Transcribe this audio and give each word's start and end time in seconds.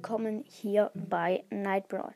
willkommen 0.00 0.44
hier 0.46 0.90
bei 0.94 1.44
Nightbrawl. 1.50 2.14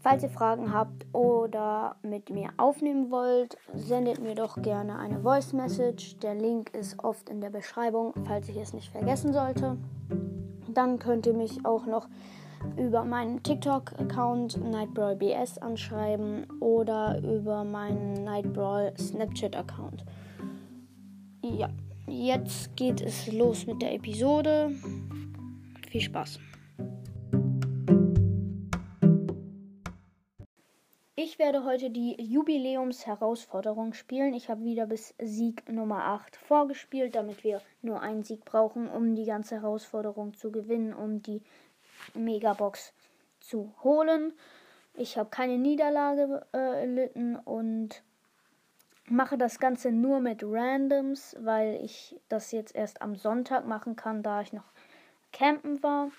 Falls 0.00 0.22
ihr 0.22 0.30
Fragen 0.30 0.72
habt 0.72 1.04
oder 1.12 1.96
mit 2.02 2.30
mir 2.30 2.48
aufnehmen 2.56 3.10
wollt, 3.10 3.58
sendet 3.74 4.22
mir 4.22 4.34
doch 4.34 4.62
gerne 4.62 4.98
eine 4.98 5.20
Voice 5.20 5.52
Message. 5.52 6.16
Der 6.20 6.34
Link 6.34 6.70
ist 6.74 6.98
oft 7.04 7.28
in 7.28 7.42
der 7.42 7.50
Beschreibung, 7.50 8.14
falls 8.24 8.48
ich 8.48 8.56
es 8.56 8.72
nicht 8.72 8.90
vergessen 8.90 9.34
sollte. 9.34 9.76
Dann 10.72 10.98
könnt 10.98 11.26
ihr 11.26 11.34
mich 11.34 11.66
auch 11.66 11.84
noch 11.84 12.08
über 12.78 13.04
meinen 13.04 13.42
TikTok-Account 13.42 14.58
NightBrawlBS 14.64 15.58
anschreiben 15.58 16.46
oder 16.60 17.20
über 17.20 17.62
meinen 17.62 18.24
Nightbrawl 18.24 18.94
Snapchat-Account. 18.98 20.02
Ja, 21.42 21.68
jetzt 22.08 22.74
geht 22.74 23.02
es 23.02 23.30
los 23.30 23.66
mit 23.66 23.82
der 23.82 23.92
Episode. 23.92 24.70
Viel 25.90 26.00
Spaß. 26.00 26.40
Ich 31.18 31.38
werde 31.38 31.64
heute 31.64 31.88
die 31.88 32.14
Jubiläumsherausforderung 32.22 33.94
spielen. 33.94 34.34
Ich 34.34 34.50
habe 34.50 34.64
wieder 34.64 34.84
bis 34.84 35.14
Sieg 35.18 35.66
Nummer 35.66 36.04
8 36.04 36.36
vorgespielt, 36.36 37.14
damit 37.14 37.42
wir 37.42 37.62
nur 37.80 38.02
einen 38.02 38.22
Sieg 38.22 38.44
brauchen, 38.44 38.86
um 38.86 39.14
die 39.14 39.24
ganze 39.24 39.54
Herausforderung 39.62 40.34
zu 40.34 40.52
gewinnen, 40.52 40.92
um 40.92 41.22
die 41.22 41.40
Megabox 42.12 42.92
zu 43.40 43.72
holen. 43.82 44.34
Ich 44.92 45.16
habe 45.16 45.30
keine 45.30 45.56
Niederlage 45.56 46.44
äh, 46.52 46.80
erlitten 46.80 47.36
und 47.36 48.02
mache 49.06 49.38
das 49.38 49.58
Ganze 49.58 49.92
nur 49.92 50.20
mit 50.20 50.42
Randoms, 50.44 51.34
weil 51.40 51.82
ich 51.82 52.14
das 52.28 52.52
jetzt 52.52 52.74
erst 52.74 53.00
am 53.00 53.16
Sonntag 53.16 53.66
machen 53.66 53.96
kann, 53.96 54.22
da 54.22 54.42
ich 54.42 54.52
noch 54.52 54.70
campen 55.32 55.82
war. 55.82 56.10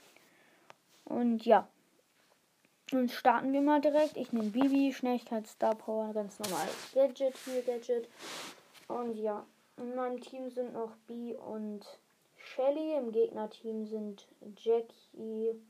Und 1.05 1.45
ja. 1.45 1.67
Nun 2.93 3.09
starten 3.09 3.51
wir 3.51 3.59
mal 3.59 3.81
direkt. 3.81 4.15
Ich 4.15 4.31
nehme 4.31 4.49
Bibi, 4.49 4.93
Schnelligkeit, 4.93 5.45
Star 5.45 5.75
Power, 5.75 6.13
ganz 6.13 6.39
normales 6.39 6.91
Gadget, 6.93 7.35
hier 7.43 7.61
Gadget. 7.61 8.07
Und 8.87 9.17
ja, 9.17 9.45
in 9.75 9.93
meinem 9.93 10.21
Team 10.21 10.49
sind 10.49 10.71
noch 10.71 10.95
B 11.05 11.35
und 11.35 11.85
Shelly. 12.37 12.95
Im 12.95 13.11
Gegnerteam 13.11 13.85
sind 13.85 14.25
Jackie, 14.55 15.61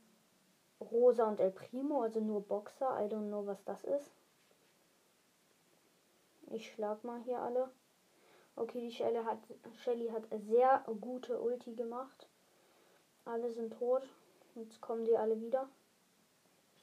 Rosa 0.80 1.26
und 1.26 1.40
El 1.40 1.50
Primo, 1.50 2.02
also 2.02 2.20
nur 2.20 2.40
Boxer. 2.40 3.04
I 3.04 3.12
don't 3.12 3.26
know, 3.26 3.44
was 3.44 3.64
das 3.64 3.82
ist. 3.82 4.12
Ich 6.52 6.70
schlag 6.70 7.02
mal 7.02 7.20
hier 7.24 7.40
alle. 7.40 7.68
Okay, 8.54 8.80
die 8.80 8.92
Shelly 8.92 9.24
hat, 9.24 9.38
Shelly 9.82 10.08
hat 10.08 10.22
sehr 10.48 10.84
gute 11.00 11.40
Ulti 11.40 11.74
gemacht. 11.74 12.28
Alle 13.24 13.50
sind 13.50 13.76
tot. 13.76 14.02
Jetzt 14.54 14.80
kommen 14.80 15.04
die 15.04 15.16
alle 15.16 15.40
wieder. 15.40 15.68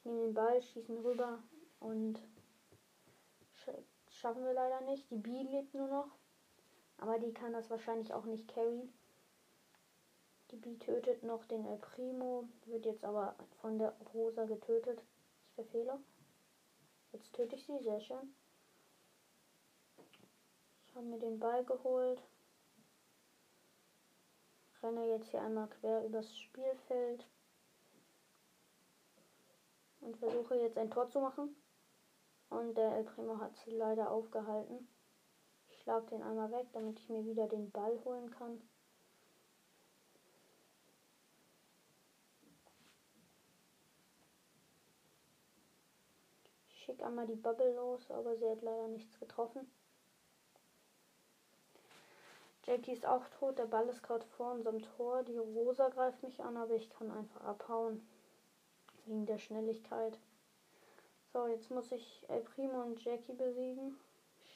Ich 0.05 0.11
nehme 0.11 0.25
den 0.25 0.35
Ball, 0.35 0.61
schießen 0.61 0.99
rüber 0.99 1.41
und 1.79 2.21
schaffen 4.07 4.45
wir 4.45 4.53
leider 4.53 4.81
nicht. 4.81 5.09
Die 5.09 5.17
B 5.17 5.31
lebt 5.31 5.73
nur 5.73 5.87
noch. 5.87 6.11
Aber 6.99 7.17
die 7.17 7.33
kann 7.33 7.53
das 7.53 7.71
wahrscheinlich 7.71 8.13
auch 8.13 8.25
nicht 8.25 8.47
carryen. 8.47 8.93
Die 10.51 10.57
B 10.57 10.75
tötet 10.75 11.23
noch 11.23 11.43
den 11.45 11.65
El 11.65 11.77
Primo, 11.77 12.47
wird 12.67 12.85
jetzt 12.85 13.03
aber 13.03 13.35
von 13.61 13.79
der 13.79 13.95
Rosa 14.13 14.45
getötet. 14.45 15.01
Ich 15.47 15.55
verfehle. 15.55 15.99
Jetzt 17.11 17.33
töte 17.33 17.55
ich 17.55 17.65
sie, 17.65 17.79
sehr 17.79 17.99
schön. 17.99 18.35
Ich 20.85 20.95
habe 20.95 21.07
mir 21.07 21.17
den 21.17 21.39
Ball 21.39 21.65
geholt. 21.65 22.21
Renne 24.83 25.07
jetzt 25.07 25.31
hier 25.31 25.41
einmal 25.41 25.67
quer 25.67 26.05
übers 26.05 26.37
Spielfeld. 26.37 27.25
Und 30.05 30.17
versuche 30.17 30.55
jetzt 30.55 30.77
ein 30.77 30.91
Tor 30.91 31.09
zu 31.09 31.19
machen. 31.19 31.55
Und 32.51 32.77
der 32.77 32.95
El 32.95 33.05
Primo 33.05 33.39
hat 33.39 33.55
sie 33.57 33.71
leider 33.71 34.11
aufgehalten. 34.11 34.87
Ich 35.67 35.79
schlage 35.81 36.05
den 36.11 36.21
einmal 36.21 36.51
weg, 36.51 36.67
damit 36.73 36.99
ich 36.99 37.09
mir 37.09 37.25
wieder 37.25 37.47
den 37.47 37.71
Ball 37.71 37.99
holen 38.05 38.29
kann. 38.29 38.61
Ich 46.69 46.83
schicke 46.83 47.03
einmal 47.03 47.25
die 47.25 47.35
Bubble 47.35 47.73
los, 47.73 48.11
aber 48.11 48.35
sie 48.37 48.47
hat 48.47 48.61
leider 48.61 48.87
nichts 48.89 49.19
getroffen. 49.19 49.67
Jackie 52.63 52.93
ist 52.93 53.07
auch 53.07 53.27
tot, 53.39 53.57
der 53.57 53.65
Ball 53.65 53.89
ist 53.89 54.03
gerade 54.03 54.25
vor 54.37 54.51
unserem 54.51 54.83
Tor. 54.83 55.23
Die 55.23 55.37
Rosa 55.37 55.89
greift 55.89 56.21
mich 56.21 56.43
an, 56.43 56.57
aber 56.57 56.75
ich 56.75 56.91
kann 56.91 57.09
einfach 57.09 57.41
abhauen. 57.41 58.07
Wegen 59.05 59.25
der 59.25 59.37
Schnelligkeit. 59.37 60.17
So, 61.31 61.47
jetzt 61.47 61.69
muss 61.69 61.91
ich 61.91 62.25
El 62.27 62.41
Primo 62.41 62.81
und 62.81 63.03
Jackie 63.03 63.33
besiegen. 63.33 63.99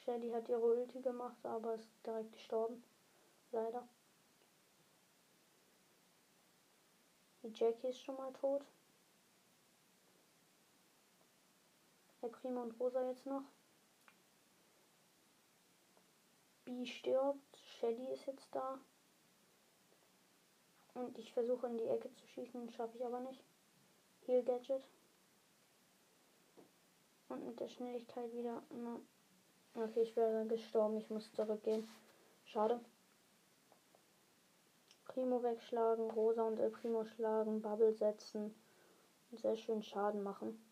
Shelly 0.02 0.30
hat 0.30 0.48
ihre 0.48 0.60
Ulti 0.60 1.00
gemacht, 1.00 1.36
aber 1.44 1.74
ist 1.74 1.90
direkt 2.04 2.32
gestorben. 2.32 2.82
Leider. 3.52 3.86
Die 7.42 7.52
Jackie 7.54 7.88
ist 7.88 8.00
schon 8.00 8.16
mal 8.16 8.32
tot. 8.32 8.64
El 12.22 12.30
Primo 12.30 12.62
und 12.62 12.78
Rosa 12.80 13.08
jetzt 13.08 13.26
noch. 13.26 13.44
B 16.64 16.84
stirbt. 16.86 17.56
Shelly 17.78 18.12
ist 18.12 18.26
jetzt 18.26 18.48
da. 18.52 18.78
Und 20.94 21.16
ich 21.18 21.32
versuche 21.32 21.66
in 21.66 21.78
die 21.78 21.86
Ecke 21.86 22.12
zu 22.14 22.26
schießen, 22.26 22.70
schaffe 22.72 22.98
ich 22.98 23.04
aber 23.04 23.20
nicht. 23.20 23.42
Heal 24.26 24.42
Gadget. 24.42 24.82
Und 27.28 27.46
mit 27.46 27.60
der 27.60 27.68
Schnelligkeit 27.68 28.32
wieder. 28.34 28.62
Okay, 29.74 30.02
ich 30.02 30.16
wäre 30.16 30.46
gestorben. 30.46 30.98
Ich 30.98 31.10
muss 31.10 31.32
zurückgehen. 31.32 31.88
Schade. 32.44 32.80
Primo 35.06 35.42
wegschlagen, 35.42 36.10
Rosa 36.10 36.44
und 36.44 36.60
El 36.60 36.70
Primo 36.70 37.04
schlagen, 37.04 37.60
Bubble 37.60 37.92
setzen 37.92 38.54
und 39.30 39.40
sehr 39.40 39.56
schön 39.56 39.82
Schaden 39.82 40.22
machen. 40.22 40.64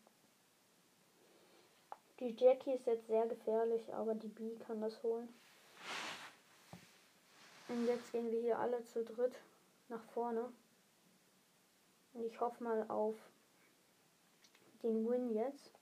Die 2.19 2.35
Jackie 2.37 2.71
ist 2.71 2.85
jetzt 2.85 3.07
sehr 3.07 3.27
gefährlich, 3.27 3.93
aber 3.93 4.15
die 4.15 4.27
B 4.29 4.55
kann 4.55 4.81
das 4.81 5.01
holen. 5.03 5.27
Und 7.67 7.85
jetzt 7.85 8.11
gehen 8.11 8.31
wir 8.31 8.39
hier 8.39 8.59
alle 8.59 8.83
zu 8.85 9.03
dritt 9.03 9.35
nach 9.89 10.03
vorne. 10.13 10.51
Und 12.13 12.23
ich 12.25 12.39
hoffe 12.39 12.63
mal 12.63 12.85
auf 12.89 13.15
den 14.83 15.07
Win 15.09 15.29
jetzt. 15.29 15.79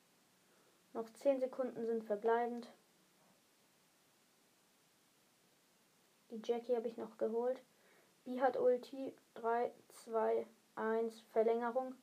Noch 0.94 1.10
10 1.12 1.40
Sekunden 1.40 1.86
sind 1.86 2.04
verbleibend. 2.04 2.72
Die 6.30 6.42
Jackie 6.44 6.76
habe 6.76 6.88
ich 6.88 6.98
noch 6.98 7.18
geholt. 7.18 7.62
B 8.24 8.42
hat 8.42 8.58
Ulti. 8.58 9.16
3, 9.36 9.72
2, 9.90 10.48
1, 10.76 11.22
Verlängerung. 11.32 11.96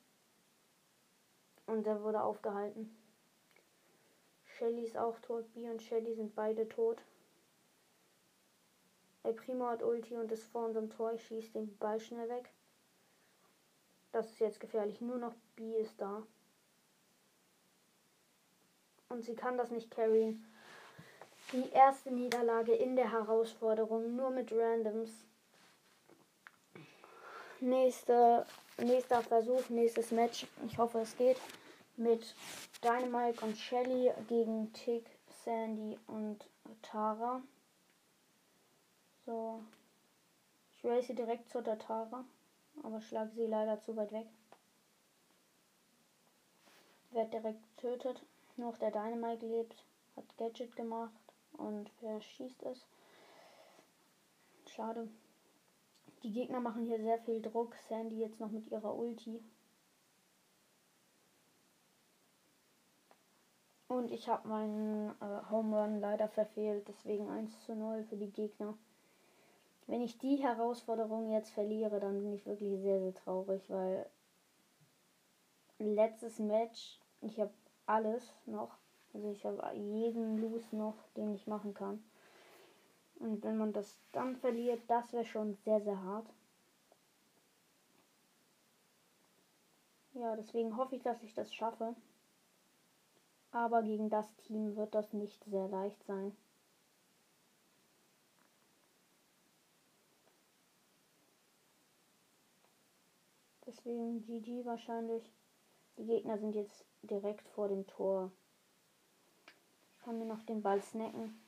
Und 1.67 1.85
er 1.85 2.01
wurde 2.03 2.23
aufgehalten. 2.23 2.95
Shelly 4.45 4.83
ist 4.83 4.97
auch 4.97 5.19
tot. 5.19 5.51
B 5.53 5.69
und 5.69 5.81
Shelly 5.81 6.15
sind 6.15 6.33
beide 6.33 6.67
tot. 6.69 7.03
El 9.23 9.33
Primo 9.33 9.65
hat 9.65 9.83
Ulti 9.83 10.15
und 10.15 10.31
ist 10.31 10.45
vor 10.45 10.65
unserem 10.65 10.89
Tor. 10.89 11.13
Ich 11.13 11.25
schieße 11.25 11.51
den 11.51 11.77
Ball 11.77 11.99
schnell 11.99 12.29
weg. 12.29 12.53
Das 14.11 14.29
ist 14.31 14.39
jetzt 14.39 14.59
gefährlich. 14.59 15.01
Nur 15.01 15.17
noch 15.17 15.33
B 15.55 15.75
ist 15.75 15.99
da. 15.99 16.25
Und 19.15 19.23
sie 19.23 19.33
kann 19.33 19.57
das 19.57 19.71
nicht 19.71 19.89
carryen. 19.91 20.45
Die 21.53 21.69
erste 21.69 22.11
Niederlage 22.11 22.73
in 22.73 22.97
der 22.97 23.09
Herausforderung. 23.09 24.13
Nur 24.17 24.29
mit 24.29 24.51
Randoms. 24.51 25.09
Nächste, 27.61 28.45
nächster 28.77 29.21
Versuch, 29.23 29.69
nächstes 29.69 30.11
Match. 30.11 30.45
Ich 30.67 30.77
hoffe, 30.77 30.99
es 30.99 31.15
geht. 31.15 31.37
Mit 31.95 32.35
Dynamite 32.83 33.45
und 33.45 33.57
Shelly 33.57 34.11
gegen 34.27 34.73
Tick, 34.73 35.05
Sandy 35.45 35.97
und 36.07 36.45
Tara. 36.81 37.41
So. 39.25 39.63
Ich 40.73 40.83
race 40.83 41.07
direkt 41.07 41.49
zur 41.49 41.63
Tatara, 41.63 42.25
aber 42.83 42.99
schlage 42.99 43.31
sie 43.33 43.45
leider 43.45 43.79
zu 43.79 43.95
weit 43.95 44.11
weg. 44.11 44.27
Wird 47.11 47.31
direkt 47.31 47.61
getötet. 47.77 48.21
Nur 48.57 48.73
der 48.73 48.91
Dynamite 48.91 49.45
lebt, 49.45 49.85
hat 50.15 50.37
Gadget 50.37 50.75
gemacht 50.75 51.33
und 51.53 51.89
verschießt 51.99 52.63
es. 52.63 52.87
Schade. 54.67 55.09
Die 56.23 56.31
Gegner 56.31 56.59
machen 56.59 56.85
hier 56.85 56.99
sehr 56.99 57.19
viel 57.19 57.41
Druck. 57.41 57.75
Sandy 57.87 58.19
jetzt 58.19 58.39
noch 58.39 58.51
mit 58.51 58.67
ihrer 58.71 58.95
Ulti. 58.95 59.43
Und 63.87 64.11
ich 64.11 64.27
habe 64.27 64.47
meinen 64.47 65.09
äh, 65.21 65.49
Home 65.51 65.77
Run 65.77 65.99
leider 65.99 66.27
verfehlt, 66.27 66.87
deswegen 66.87 67.29
1 67.29 67.65
zu 67.65 67.75
0 67.75 68.03
für 68.03 68.17
die 68.17 68.31
Gegner. 68.31 68.77
Wenn 69.87 70.01
ich 70.01 70.17
die 70.17 70.37
Herausforderung 70.37 71.31
jetzt 71.31 71.51
verliere, 71.51 71.99
dann 71.99 72.21
bin 72.21 72.33
ich 72.33 72.45
wirklich 72.45 72.81
sehr, 72.81 72.99
sehr 72.99 73.13
traurig, 73.13 73.69
weil 73.69 74.09
letztes 75.77 76.39
Match. 76.39 76.99
Ich 77.21 77.39
habe 77.39 77.53
alles 77.85 78.33
noch. 78.45 78.77
Also 79.13 79.31
ich 79.31 79.45
habe 79.45 79.61
jeden 79.75 80.37
Loose 80.41 80.75
noch, 80.75 80.95
den 81.15 81.33
ich 81.33 81.47
machen 81.47 81.73
kann. 81.73 82.03
Und 83.19 83.43
wenn 83.43 83.57
man 83.57 83.71
das 83.71 83.97
dann 84.11 84.35
verliert, 84.35 84.81
das 84.87 85.13
wäre 85.13 85.25
schon 85.25 85.55
sehr, 85.63 85.81
sehr 85.81 86.01
hart. 86.03 86.27
Ja, 90.13 90.35
deswegen 90.35 90.75
hoffe 90.77 90.95
ich, 90.95 91.03
dass 91.03 91.21
ich 91.23 91.33
das 91.33 91.53
schaffe. 91.53 91.95
Aber 93.51 93.83
gegen 93.83 94.09
das 94.09 94.35
Team 94.37 94.75
wird 94.75 94.93
das 94.93 95.13
nicht 95.13 95.43
sehr 95.45 95.67
leicht 95.69 96.03
sein. 96.03 96.35
Deswegen 103.65 104.21
GG 104.21 104.65
wahrscheinlich. 104.65 105.23
Die 105.97 106.05
Gegner 106.05 106.37
sind 106.37 106.55
jetzt 106.55 106.85
direkt 107.03 107.47
vor 107.49 107.67
dem 107.67 107.87
Tor. 107.87 108.31
Ich 109.91 109.99
kann 110.03 110.19
mir 110.19 110.25
noch 110.25 110.43
den 110.43 110.61
Ball 110.61 110.81
snacken. 110.81 111.41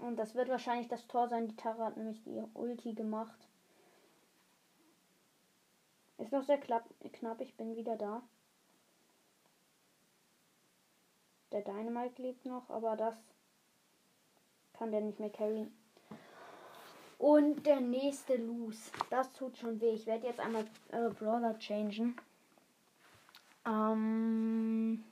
Und 0.00 0.16
das 0.16 0.34
wird 0.34 0.48
wahrscheinlich 0.48 0.88
das 0.88 1.06
Tor 1.06 1.28
sein. 1.28 1.48
Die 1.48 1.56
Tara 1.56 1.86
hat 1.86 1.96
nämlich 1.96 2.22
die 2.22 2.42
Ulti 2.54 2.94
gemacht. 2.94 3.48
Ist 6.16 6.32
noch 6.32 6.42
sehr 6.42 6.58
knapp. 6.58 6.84
Ich 7.40 7.56
bin 7.56 7.76
wieder 7.76 7.96
da. 7.96 8.22
Der 11.52 11.62
Dynamite 11.62 12.22
lebt 12.22 12.44
noch, 12.44 12.70
aber 12.70 12.96
das 12.96 13.16
kann 14.72 14.92
der 14.92 15.00
nicht 15.00 15.18
mehr 15.18 15.30
carryen. 15.30 15.79
Und 17.20 17.66
der 17.66 17.80
nächste 17.80 18.36
Loose. 18.36 18.90
Das 19.10 19.30
tut 19.34 19.54
schon 19.58 19.78
weh. 19.78 19.90
Ich 19.90 20.06
werde 20.06 20.26
jetzt 20.26 20.40
einmal 20.40 20.64
äh, 20.88 21.10
Brawler 21.10 21.58
changen. 21.58 22.16
Ähm 23.66 25.04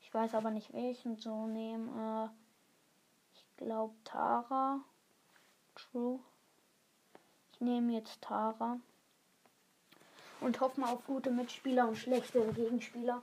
ich 0.00 0.12
weiß 0.12 0.34
aber 0.34 0.50
nicht 0.50 0.72
welchen 0.72 1.16
zu 1.16 1.46
nehmen. 1.46 1.96
Äh 1.96 2.28
ich 3.34 3.46
glaube 3.56 3.94
Tara. 4.02 4.80
True. 5.76 6.18
Ich 7.52 7.60
nehme 7.60 7.92
jetzt 7.92 8.20
Tara. 8.20 8.80
Und 10.40 10.60
hoffe 10.60 10.80
mal 10.80 10.92
auf 10.92 11.06
gute 11.06 11.30
Mitspieler 11.30 11.86
und 11.86 11.96
schlechtere 11.96 12.52
Gegenspieler. 12.52 13.22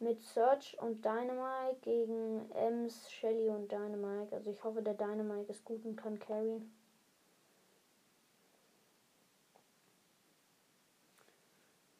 Mit 0.00 0.20
Search 0.22 0.76
und 0.80 1.04
Dynamite 1.04 1.78
gegen 1.80 2.50
Ems, 2.52 3.10
Shelly 3.10 3.48
und 3.48 3.70
Dynamite. 3.70 4.34
Also 4.34 4.50
ich 4.50 4.62
hoffe, 4.62 4.82
der 4.82 4.94
Dynamite 4.94 5.50
ist 5.50 5.64
gut 5.64 5.84
und 5.84 5.96
kann 5.96 6.18
carryen. 6.18 6.70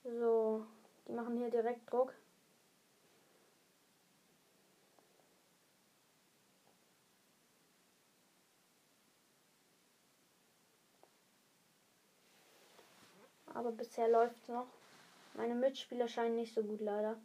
So, 0.05 0.67
die 1.08 1.12
machen 1.12 1.38
hier 1.38 1.49
direkt 1.50 1.91
Druck. 1.91 2.14
Aber 13.55 13.70
bisher 13.73 14.08
läuft 14.08 14.37
es 14.37 14.49
noch. 14.49 14.67
Meine 15.35 15.55
Mitspieler 15.55 16.08
scheinen 16.08 16.37
nicht 16.37 16.52
so 16.55 16.62
gut 16.62 16.81
leider. 16.81 17.17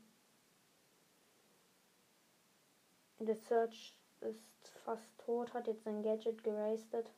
Der 3.19 3.35
Search 3.35 3.93
ist 4.21 4.69
fast 4.85 5.17
tot, 5.17 5.53
hat 5.53 5.67
jetzt 5.67 5.83
sein 5.83 6.01
Gadget 6.01 6.41
gerastet 6.41 7.11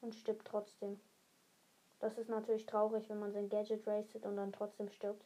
und 0.00 0.14
stirbt 0.14 0.46
trotzdem. 0.46 1.00
Das 1.98 2.18
ist 2.18 2.28
natürlich 2.28 2.66
traurig, 2.66 3.08
wenn 3.08 3.18
man 3.18 3.32
sein 3.32 3.48
Gadget 3.48 3.86
rastet 3.86 4.24
und 4.24 4.36
dann 4.36 4.52
trotzdem 4.52 4.88
stirbt. 4.88 5.24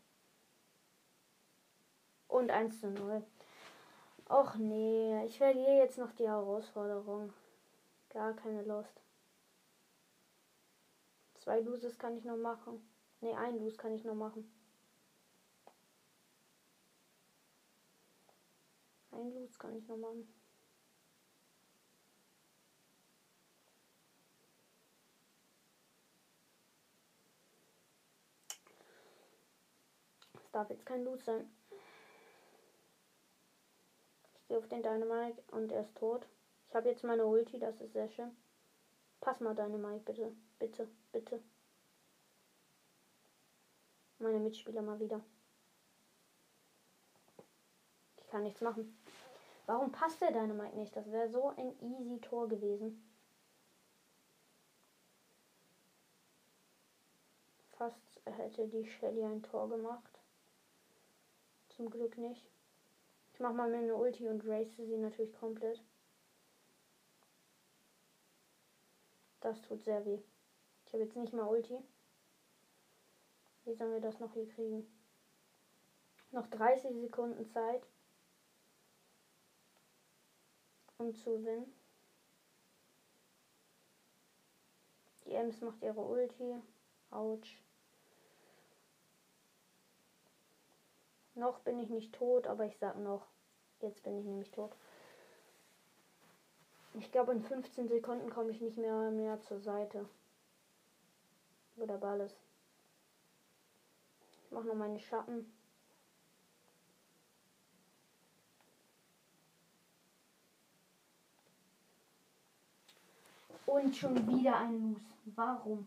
Und 2.28 2.50
1 2.50 2.80
zu 2.80 2.90
0. 2.90 3.22
Och 4.28 4.56
nee, 4.56 5.24
ich 5.24 5.38
verliere 5.38 5.76
jetzt 5.76 5.98
noch 5.98 6.12
die 6.12 6.26
Herausforderung. 6.26 7.32
Gar 8.08 8.34
keine 8.34 8.62
Lust. 8.62 9.00
Zwei 11.34 11.60
Loses 11.60 11.98
kann 11.98 12.16
ich 12.16 12.24
noch 12.24 12.36
machen. 12.36 12.80
Ne, 13.20 13.36
ein 13.36 13.58
Lose 13.58 13.76
kann 13.76 13.94
ich 13.94 14.04
noch 14.04 14.14
machen. 14.14 14.50
Ein 19.26 19.34
Lose 19.34 19.58
kann 19.58 19.74
ich 19.76 19.88
noch 19.88 19.96
machen. 19.96 20.32
Es 30.34 30.50
darf 30.52 30.70
jetzt 30.70 30.86
kein 30.86 31.02
Loot 31.02 31.24
sein. 31.24 31.50
Ich 34.36 34.46
gehe 34.46 34.58
auf 34.58 34.68
den 34.68 34.84
Dynamite 34.84 35.42
und 35.50 35.72
er 35.72 35.82
ist 35.82 35.96
tot. 35.96 36.28
Ich 36.68 36.74
habe 36.76 36.88
jetzt 36.88 37.02
meine 37.02 37.26
Ulti, 37.26 37.58
das 37.58 37.80
ist 37.80 37.94
sehr 37.94 38.08
schön. 38.08 38.36
Pass 39.20 39.40
mal 39.40 39.56
Dynamite, 39.56 40.04
bitte. 40.04 40.36
Bitte, 40.60 40.88
bitte. 41.10 41.42
Meine 44.20 44.38
Mitspieler 44.38 44.82
mal 44.82 45.00
wieder. 45.00 45.20
Ich 48.18 48.28
kann 48.28 48.44
nichts 48.44 48.60
machen. 48.60 48.96
Warum 49.66 49.90
passt 49.90 50.20
der 50.20 50.30
Dynamite 50.30 50.76
nicht? 50.76 50.94
Das 50.94 51.10
wäre 51.10 51.28
so 51.28 51.48
ein 51.48 51.76
easy 51.80 52.20
Tor 52.20 52.48
gewesen. 52.48 53.02
Fast 57.70 58.00
hätte 58.24 58.68
die 58.68 58.86
Shelly 58.86 59.24
ein 59.24 59.42
Tor 59.42 59.68
gemacht. 59.68 60.20
Zum 61.68 61.90
Glück 61.90 62.16
nicht. 62.16 62.48
Ich 63.34 63.40
mache 63.40 63.52
mal 63.52 63.68
meine 63.68 63.94
Ulti 63.94 64.28
und 64.28 64.46
race 64.46 64.76
sie 64.76 64.96
natürlich 64.96 65.34
komplett. 65.34 65.82
Das 69.40 69.60
tut 69.62 69.82
sehr 69.82 70.06
weh. 70.06 70.22
Ich 70.86 70.92
habe 70.92 71.02
jetzt 71.02 71.16
nicht 71.16 71.32
mal 71.32 71.46
Ulti. 71.46 71.76
Wie 73.64 73.74
sollen 73.74 73.92
wir 73.92 74.00
das 74.00 74.20
noch 74.20 74.32
hier 74.32 74.48
kriegen? 74.48 74.86
Noch 76.30 76.46
30 76.46 76.98
Sekunden 77.00 77.46
Zeit 77.46 77.86
um 80.98 81.14
zu 81.14 81.38
gewinnen. 81.38 81.72
Die 85.24 85.32
Ems 85.32 85.60
macht 85.60 85.82
ihre 85.82 86.00
Ulti. 86.00 86.56
Autsch. 87.10 87.60
Noch 91.34 91.60
bin 91.60 91.78
ich 91.78 91.90
nicht 91.90 92.14
tot, 92.14 92.46
aber 92.46 92.64
ich 92.64 92.76
sag 92.78 92.98
noch. 92.98 93.26
Jetzt 93.80 94.02
bin 94.02 94.18
ich 94.18 94.24
nämlich 94.24 94.50
tot. 94.50 94.74
Ich 96.94 97.12
glaube, 97.12 97.32
in 97.32 97.42
15 97.42 97.88
Sekunden 97.88 98.30
komme 98.30 98.50
ich 98.50 98.60
nicht 98.60 98.78
mehr, 98.78 99.10
mehr 99.10 99.40
zur 99.42 99.60
Seite. 99.60 100.08
Wo 101.76 101.84
der 101.84 101.98
Ball 101.98 102.20
ist. 102.20 102.40
Ich 104.44 104.50
mache 104.50 104.66
noch 104.66 104.74
meine 104.74 104.98
Schatten. 104.98 105.52
Und 113.76 113.94
schon 113.94 114.26
wieder 114.26 114.56
ein 114.56 114.80
Loose. 114.80 115.12
Warum? 115.34 115.86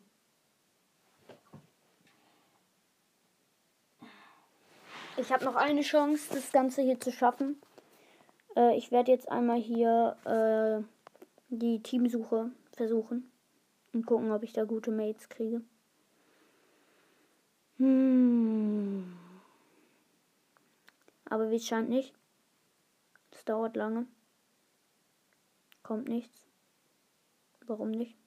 Ich 5.18 5.32
habe 5.34 5.44
noch 5.44 5.56
eine 5.56 5.82
Chance, 5.82 6.36
das 6.36 6.52
Ganze 6.52 6.84
hier 6.84 7.00
zu 7.00 7.12
schaffen. 7.12 7.60
Äh, 8.56 8.78
ich 8.78 8.92
werde 8.92 9.12
jetzt 9.12 9.32
einmal 9.32 9.58
hier 9.58 10.16
äh, 10.24 10.84
die 11.50 11.82
Teamsuche 11.82 12.52
versuchen 12.74 13.32
und 13.92 14.06
gucken, 14.06 14.32
ob 14.32 14.44
ich 14.44 14.54
da 14.54 14.66
gute 14.66 14.92
Mates 14.92 15.28
kriege. 15.28 15.64
Hm. 17.78 19.18
Aber 21.26 21.50
wie 21.50 21.56
es 21.56 21.66
scheint 21.66 21.90
nicht. 21.90 22.14
Das 23.32 23.46
dauert 23.46 23.76
lange. 23.76 24.06
Kommt 25.82 26.08
nichts. 26.08 26.49
Warum 27.70 27.92
nicht? 27.92 28.18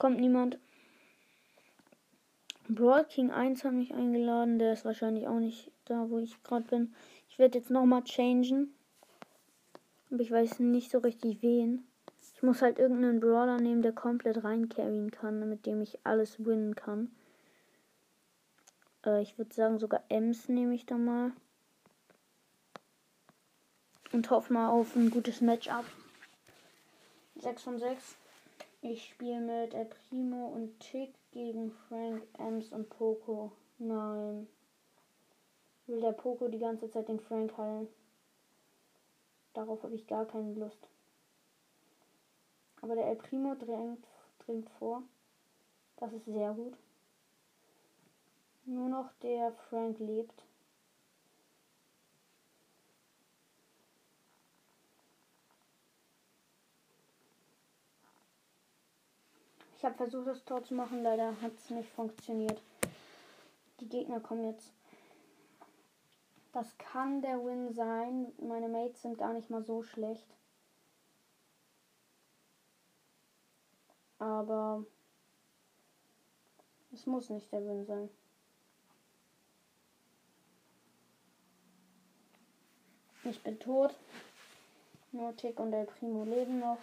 Kommt 0.00 0.18
niemand. 0.18 0.58
Brawl 2.68 3.04
King 3.04 3.30
1 3.30 3.62
hat 3.62 3.72
mich 3.72 3.94
eingeladen. 3.94 4.58
Der 4.58 4.72
ist 4.72 4.84
wahrscheinlich 4.84 5.28
auch 5.28 5.38
nicht 5.38 5.70
da, 5.84 6.10
wo 6.10 6.18
ich 6.18 6.42
gerade 6.42 6.64
bin. 6.66 6.94
Ich 7.28 7.38
werde 7.38 7.56
jetzt 7.56 7.70
nochmal 7.70 8.02
changen. 8.02 8.74
Aber 10.10 10.20
ich 10.20 10.32
weiß 10.32 10.58
nicht 10.58 10.90
so 10.90 10.98
richtig 10.98 11.40
wen. 11.40 11.86
Ich 12.34 12.42
muss 12.42 12.60
halt 12.60 12.80
irgendeinen 12.80 13.20
Brawler 13.20 13.60
nehmen, 13.60 13.82
der 13.82 13.92
komplett 13.92 14.42
reincarryen 14.42 15.12
kann, 15.12 15.48
mit 15.48 15.64
dem 15.64 15.80
ich 15.80 16.04
alles 16.04 16.44
winnen 16.44 16.74
kann. 16.74 17.12
Äh, 19.06 19.22
ich 19.22 19.38
würde 19.38 19.54
sagen, 19.54 19.78
sogar 19.78 20.02
Ems 20.08 20.48
nehme 20.48 20.74
ich 20.74 20.86
da 20.86 20.98
mal. 20.98 21.32
und 24.12 24.28
hoffe 24.30 24.52
mal 24.52 24.70
auf 24.70 24.96
ein 24.96 25.10
gutes 25.10 25.40
Matchup. 25.40 25.84
6 27.40 27.62
von 27.62 27.78
6. 27.78 28.16
Ich 28.82 29.10
spiele 29.10 29.40
mit 29.40 29.72
El 29.72 29.84
Primo 29.84 30.48
und 30.48 30.80
Tick 30.80 31.14
gegen 31.30 31.70
Frank, 31.88 32.22
Ems 32.36 32.72
und 32.72 32.90
Poco. 32.90 33.52
Nein. 33.78 34.48
Will 35.86 36.00
der 36.00 36.12
Poco 36.12 36.48
die 36.48 36.58
ganze 36.58 36.90
Zeit 36.90 37.08
den 37.08 37.20
Frank 37.20 37.56
heilen? 37.56 37.86
Darauf 39.54 39.84
habe 39.84 39.94
ich 39.94 40.08
gar 40.08 40.24
keine 40.26 40.52
Lust. 40.54 40.88
Aber 42.82 42.96
der 42.96 43.06
El 43.06 43.16
Primo 43.16 43.54
drängt, 43.54 44.04
dringt 44.44 44.68
vor. 44.78 45.04
Das 45.96 46.12
ist 46.12 46.24
sehr 46.26 46.52
gut. 46.54 46.76
Nur 48.64 48.88
noch 48.88 49.12
der 49.22 49.52
Frank 49.68 50.00
lebt. 50.00 50.42
Ich 59.78 59.84
habe 59.84 59.94
versucht, 59.94 60.26
das 60.26 60.44
Tor 60.44 60.64
zu 60.64 60.74
machen, 60.74 61.04
leider 61.04 61.40
hat 61.40 61.52
es 61.56 61.70
nicht 61.70 61.88
funktioniert. 61.90 62.60
Die 63.78 63.88
Gegner 63.88 64.18
kommen 64.18 64.44
jetzt. 64.44 64.72
Das 66.52 66.76
kann 66.78 67.22
der 67.22 67.44
Win 67.44 67.72
sein. 67.72 68.32
Meine 68.38 68.68
Mates 68.68 69.02
sind 69.02 69.18
gar 69.18 69.32
nicht 69.32 69.50
mal 69.50 69.62
so 69.62 69.84
schlecht. 69.84 70.26
Aber 74.18 74.84
es 76.92 77.06
muss 77.06 77.30
nicht 77.30 77.52
der 77.52 77.64
Win 77.64 77.86
sein. 77.86 78.10
Ich 83.22 83.40
bin 83.44 83.60
tot. 83.60 83.94
Nur 85.12 85.36
Tick 85.36 85.60
und 85.60 85.72
El 85.72 85.86
Primo 85.86 86.24
leben 86.24 86.58
noch. 86.58 86.78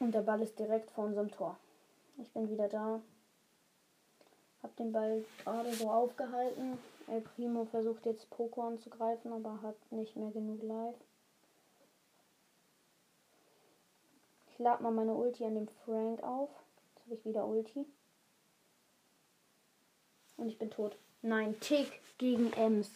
Und 0.00 0.12
der 0.12 0.22
Ball 0.22 0.40
ist 0.40 0.58
direkt 0.58 0.90
vor 0.90 1.04
unserem 1.04 1.30
Tor. 1.30 1.56
Ich 2.18 2.28
bin 2.30 2.50
wieder 2.50 2.68
da. 2.68 3.00
Hab 4.62 4.74
den 4.76 4.92
Ball 4.92 5.24
gerade 5.44 5.72
so 5.72 5.90
aufgehalten. 5.90 6.78
El 7.06 7.20
Primo 7.20 7.66
versucht 7.66 8.06
jetzt 8.06 8.28
Poco 8.30 8.62
anzugreifen, 8.62 9.32
aber 9.32 9.62
hat 9.62 9.76
nicht 9.90 10.16
mehr 10.16 10.30
genug 10.30 10.62
Life. 10.62 10.98
Ich 14.50 14.58
lade 14.58 14.82
mal 14.82 14.92
meine 14.92 15.14
Ulti 15.14 15.44
an 15.44 15.54
dem 15.54 15.68
Frank 15.84 16.22
auf. 16.22 16.50
Jetzt 16.88 17.04
habe 17.04 17.14
ich 17.14 17.24
wieder 17.24 17.46
Ulti. 17.46 17.86
Und 20.36 20.48
ich 20.48 20.58
bin 20.58 20.70
tot. 20.70 20.96
Nein, 21.22 21.58
Tick 21.60 22.00
gegen 22.16 22.52
Ems. 22.54 22.90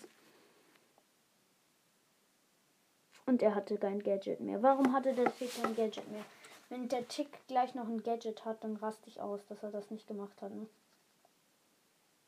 Und 3.26 3.42
er 3.42 3.54
hatte 3.54 3.76
kein 3.76 4.02
Gadget 4.02 4.40
mehr. 4.40 4.62
Warum 4.62 4.92
hatte 4.92 5.14
der 5.14 5.34
Tick 5.36 5.50
kein 5.62 5.74
Gadget 5.74 6.10
mehr? 6.10 6.24
Wenn 6.68 6.88
der 6.88 7.06
Tick 7.08 7.28
gleich 7.46 7.74
noch 7.74 7.86
ein 7.86 8.02
Gadget 8.02 8.44
hat, 8.44 8.64
dann 8.64 8.76
raste 8.76 9.08
ich 9.08 9.20
aus, 9.20 9.40
dass 9.46 9.62
er 9.62 9.70
das 9.70 9.90
nicht 9.90 10.06
gemacht 10.06 10.40
hat. 10.40 10.52
Ne? 10.52 10.66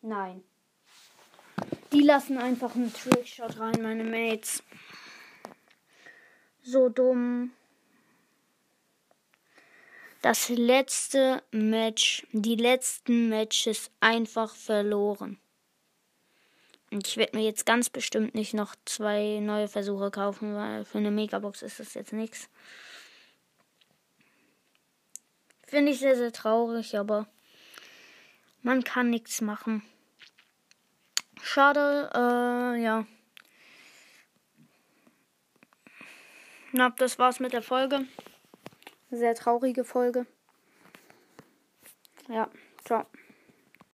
Nein. 0.03 0.45
Die 1.93 2.03
lassen 2.03 2.39
einfach 2.39 2.75
einen 2.75 2.93
Trickshot 2.93 3.59
rein, 3.59 3.81
meine 3.83 4.05
Mates. 4.05 4.63
So 6.63 6.89
dumm. 6.89 7.53
Das 10.23 10.49
letzte 10.49 11.43
Match, 11.53 12.27
die 12.33 12.57
letzten 12.57 13.29
Matches 13.29 13.91
einfach 14.01 14.55
verloren. 14.55 15.39
Und 16.91 17.07
ich 17.07 17.17
werde 17.17 17.37
mir 17.37 17.45
jetzt 17.45 17.67
ganz 17.67 17.91
bestimmt 17.91 18.35
nicht 18.35 18.55
noch 18.55 18.75
zwei 18.85 19.41
neue 19.41 19.69
Versuche 19.69 20.11
kaufen, 20.11 20.55
weil 20.55 20.85
für 20.85 20.99
eine 20.99 21.11
Megabox 21.11 21.63
ist 21.63 21.81
das 21.81 21.95
jetzt 21.95 22.13
nichts. 22.13 22.49
Finde 25.67 25.93
ich 25.93 25.99
sehr, 25.99 26.17
sehr 26.17 26.33
traurig, 26.33 26.97
aber 26.97 27.27
man 28.63 28.85
kann 28.85 29.11
nichts 29.11 29.41
machen. 29.41 29.83
Schade, 31.43 32.11
äh, 32.15 32.83
ja. 32.83 33.07
Na, 36.73 36.91
das 36.91 37.19
war's 37.19 37.41
mit 37.41 37.53
der 37.53 37.63
Folge. 37.63 38.07
Sehr 39.11 39.35
traurige 39.35 39.85
Folge. 39.85 40.27
Ja, 42.29 42.51
ciao. 42.85 43.07